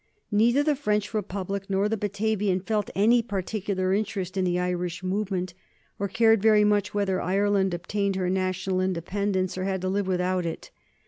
Neither 0.31 0.63
the 0.63 0.75
French 0.75 1.13
Republic 1.13 1.69
nor 1.69 1.87
the 1.87 1.95
Batavian 1.95 2.59
felt 2.61 2.89
any 2.95 3.21
particular 3.21 3.93
interest 3.93 4.35
in 4.35 4.45
the 4.45 4.57
Irish 4.57 5.03
movement, 5.03 5.53
or 5.99 6.07
cared 6.07 6.41
very 6.41 6.63
much 6.63 6.95
whether 6.95 7.21
Ireland 7.21 7.75
obtained 7.75 8.15
her 8.15 8.27
national 8.27 8.81
independence 8.81 9.59
or 9.59 9.63
had 9.65 9.81
to 9.81 9.89
live 9.89 10.07
without 10.07 10.43
it. 10.43 10.71